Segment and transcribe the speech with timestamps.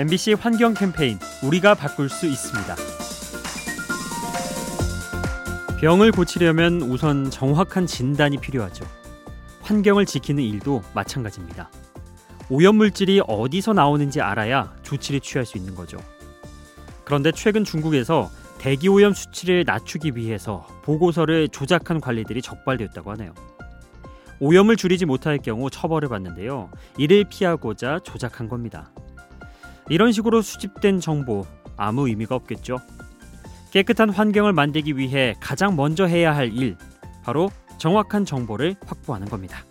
[0.00, 2.74] MBC 환경 캠페인 우리가 바꿀 수 있습니다.
[5.78, 8.86] 병을 고치려면 우선 정확한 진단이 필요하죠.
[9.60, 11.68] 환경을 지키는 일도 마찬가지입니다.
[12.48, 15.98] 오염물질이 어디서 나오는지 알아야 조치를 취할 수 있는 거죠.
[17.04, 23.34] 그런데 최근 중국에서 대기오염 수치를 낮추기 위해서 보고서를 조작한 관리들이 적발되었다고 하네요.
[24.38, 26.70] 오염을 줄이지 못할 경우 처벌을 받는데요.
[26.96, 28.90] 이를 피하고자 조작한 겁니다.
[29.90, 31.44] 이런 식으로 수집된 정보
[31.76, 32.78] 아무 의미가 없겠죠.
[33.72, 36.76] 깨끗한 환경을 만들기 위해 가장 먼저 해야 할 일,
[37.24, 39.64] 바로 정확한 정보를 확보하는 겁니다.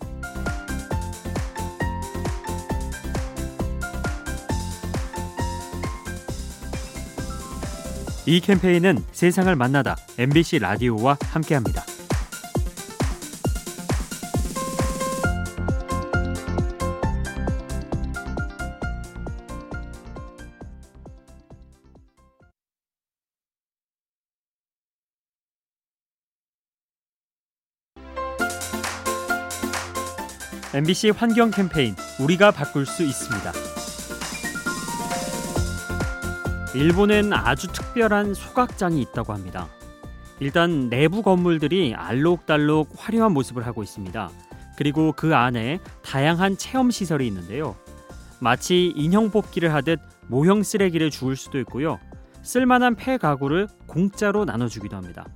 [8.26, 11.82] 이 캠페인은 세상을 만나다 MBC 라디오와 함께합니다.
[30.72, 33.52] MBC 환경 캠페인 우리가 바꿀 수 있습니다.
[36.76, 39.66] 일본엔 아주 특별한 소각장이 있다고 합니다.
[40.38, 44.30] 일단 내부 건물들이 알록달록 화려한 모습을 하고 있습니다.
[44.76, 47.74] 그리고 그 안에 다양한 체험 시설이 있는데요.
[48.38, 51.98] 마치 인형 뽑기를 하듯 모형 쓰레기를 주울 수도 있고요.
[52.42, 55.26] 쓸만한 폐 가구를 공짜로 나눠주기도 합니다.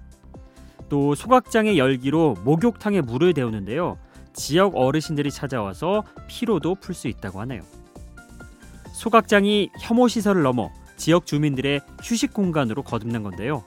[0.89, 3.99] 또 소각장의 열기로 목욕탕에 물을 데우는데요.
[4.35, 7.63] 지역 어르신들이 찾아와서 피로도 풀 수 있다고 하네요.
[8.93, 13.65] 소각장이 혐오 시설을 넘어 지역 주민들의 휴식 공간으로 거듭난 건데요.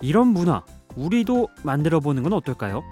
[0.00, 0.64] 이런 문화
[0.96, 2.82] 우리도 만들어 보는 건 어떨까요?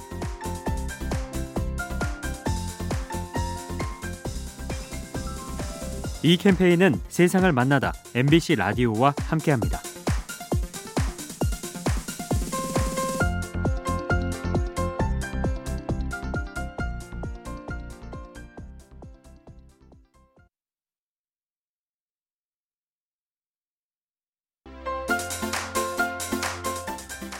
[6.23, 9.81] 이 캠페인은 세상을 만나다 MBC 라디오와 함께합니다.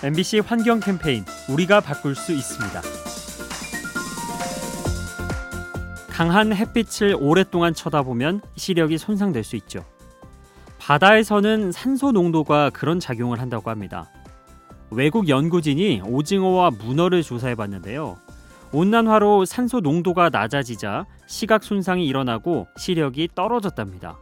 [0.03, 2.81] MBC 환경 캠페인 우리가 바꿀 수 있습니다.
[6.09, 9.85] 강한 햇빛을 오랫동안 쳐다보면 시력이 손상될 수 있죠.
[10.79, 14.11] 바다에서는 산소 농도가 그런 작용을 한다고 합니다.
[14.91, 18.17] 외국 연구진이 오징어와 문어를 조사해 봤는데요.
[18.73, 24.19] 온난화로 산소 농도가 낮아지자 시각 손상이 일어나고 시력이 떨어졌답니다.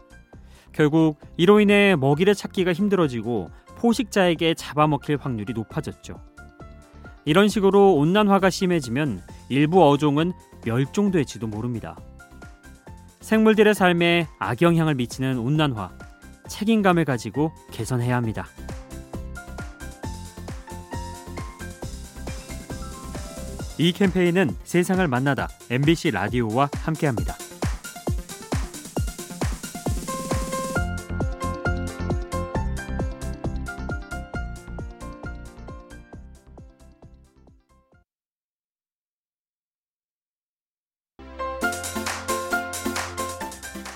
[0.73, 6.21] 결국 이로 인해 먹이를 찾기가 힘들어지고 포식자에게 잡아먹힐 확률이 높아졌죠.
[7.25, 10.33] 이런 식으로 온난화가 심해지면 일부 어종은
[10.65, 11.97] 멸종될지도 모릅니다.
[13.21, 15.91] 생물들의 삶에 악영향을 미치는 온난화,
[16.49, 18.47] 책임감을 가지고 개선해야 합니다.
[23.79, 27.48] 이 캠페인은 세상을 만나다 MBC 라디오와 함께합니다.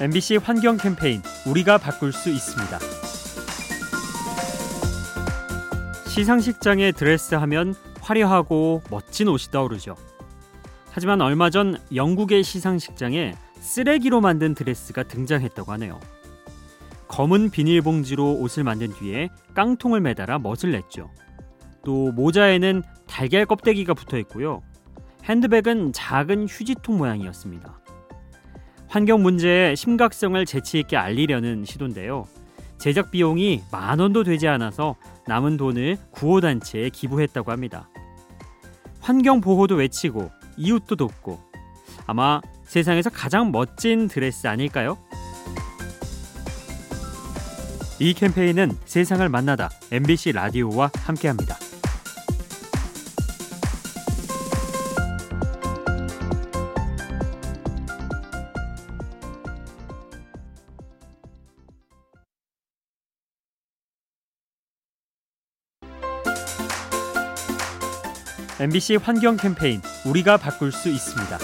[0.03, 2.77] MBC 환경 캠페인 우리가 바꿀 수 있습니다.
[6.09, 9.95] 시상식장에 드레스하면 화려하고 멋진 옷이 떠오르죠.
[10.91, 16.01] 하지만 얼마 전 영국의 시상식장에 쓰레기로 만든 드레스가 등장했다고 하네요.
[17.07, 21.13] 검은 비닐봉지로 옷을 만든 뒤에 깡통을 매달아 멋을 냈죠.
[21.85, 24.63] 또 모자에는 달걀 껍데기가 붙어 있고요.
[25.23, 27.82] 핸드백은 작은 휴지통 모양이었습니다.
[28.93, 32.29] 환경 문제의 심각성을 재치 있게 알리려는 시도인데요.
[32.77, 37.89] 제작 비용이 만 원도 되지 않아서 남은 돈을 구호 단체에 기부했다고 합니다.
[39.01, 41.41] 환경 보호도 외치고 이웃도 돕고
[42.07, 44.99] 아마 세상에서 가장 멋진 드레스 아닐까요?
[47.99, 51.57] 이 캠페인은 세상을 만나다 MBC 라디오와 함께합니다.
[68.61, 71.39] MBC 환경 캠페인 우리가 바꿀 수 있습니다.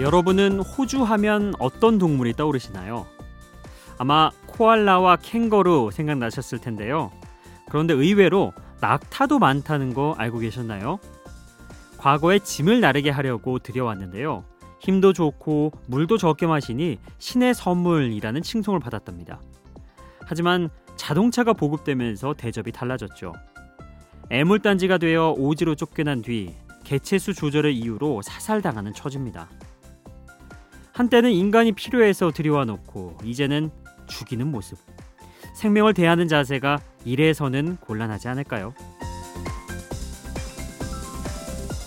[0.00, 3.06] 여러분은 호주 하면 어떤 동물이 떠오르시나요?
[3.98, 7.10] 아마 코알라와 캥거루 생각나셨을 텐데요.
[7.68, 10.98] 그런데 의외로 낙타도 많다는 거 알고 계셨나요?
[11.98, 14.44] 과거에 짐을 나르게 하려고 들여왔는데요.
[14.78, 19.40] 힘도 좋고 물도 적게 마시니 신의 선물이라는 칭송을 받았답니다.
[20.24, 23.32] 하지만 자동차가 보급되면서 대접이 달라졌죠.
[24.30, 26.54] 애물단지가 되어 오지로 쫓겨난 뒤
[26.84, 29.48] 개체수 조절을 이유로 사살당하는 처지입니다.
[30.92, 33.70] 한때는 인간이 필요해서 들여와 놓고 이제는
[34.08, 34.78] 죽이는 모습.
[35.54, 38.74] 생명을 대하는 자세가 이래서는 곤란하지 않을까요?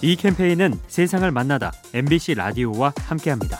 [0.02, 3.60] 이 캠페인은 세상을 만나다 MBC 라디오와 함께합니다.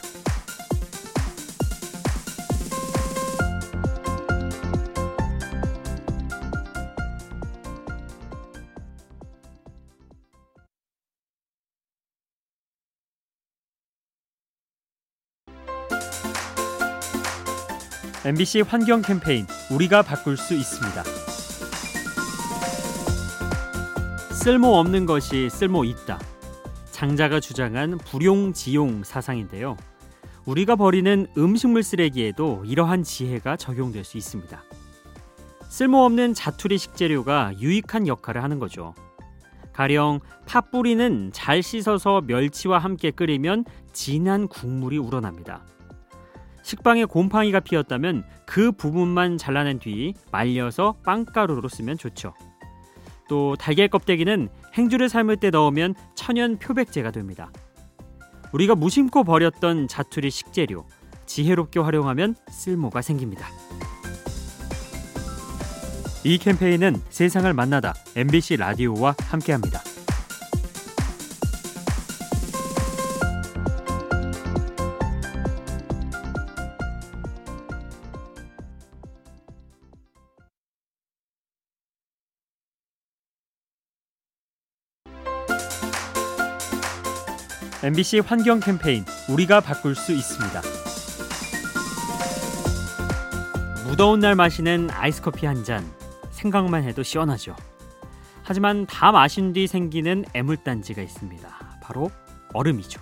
[18.26, 21.04] MBC 환경 캠페인 우리가 바꿀 수 있습니다.
[24.34, 26.20] 쓸모 없는 것이 쓸모 있다.
[26.90, 29.78] 장자가 주장한 불용지용 사상인데요.
[30.48, 34.64] 우리가 버리는 음식물 쓰레기에도 이러한 지혜가 적용될 수 있습니다.
[35.70, 38.96] 쓸모없는 자투리 식재료가 유익한 역할을 하는 거죠.
[39.72, 45.64] 가령 팥뿌리는 잘 씻어서 멸치와 함께 끓이면 진한 국물이 우러납니다.
[46.66, 52.34] 식빵에 곰팡이가 피었다면 그 부분만 잘라낸 뒤 말려서 빵가루로 쓰면 좋죠.
[53.30, 57.52] 또 달걀 껍데기는 행주를 삶을 때 넣으면 천연 표백제가 됩니다.
[58.52, 60.88] 우리가 무심코 버렸던 자투리 식재료
[61.28, 63.48] 지혜롭게 활용하면 쓸모가 생깁니다.
[66.24, 69.82] 이 캠페인은 세상을 만나다 MBC 라디오와 함께합니다.
[87.86, 90.60] MBC 환경 캠페인 우리가 바꿀 수 있습니다.
[93.86, 95.86] 무더운 날 마시는 아이스커피 한 잔
[96.32, 97.56] 생각만 해도 시원하죠.
[98.42, 101.48] 하지만 다 마신 뒤 생기는 애물단지가 있습니다.
[101.84, 102.10] 바로
[102.54, 103.00] 얼음이죠.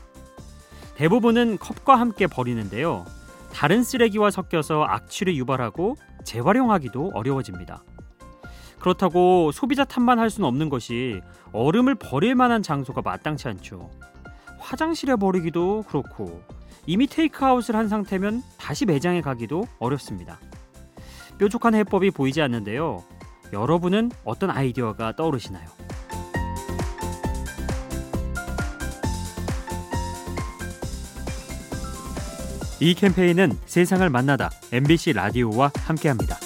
[0.95, 3.05] 대부분은 컵과 함께 버리는데요.
[3.53, 5.95] 다른 쓰레기와 섞여서 악취를 유발하고
[6.25, 7.85] 재활용하기도 어려워집니다.
[8.81, 11.21] 그렇다고 소비자 탓만 할 수는 없는 것이
[11.53, 13.89] 얼음을 버릴 만한 장소가 마땅치 않죠.
[14.63, 16.41] 화장실에 버리기도 그렇고
[16.85, 20.39] 이미 테이크아웃을 한 상태면 다시 매장에 가기도 어렵습니다.
[21.37, 23.03] 뾰족한 해법이 보이지 않는데요.
[23.51, 25.67] 여러분은 어떤 아이디어가 떠오르시나요?
[32.79, 36.37] 이 캠페인은 세상을 만나다 MBC 라디오와 함께합니다.